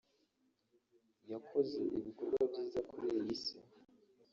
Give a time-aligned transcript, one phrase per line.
[1.31, 3.57] yakoze ibikorwa byiza kuri iyi si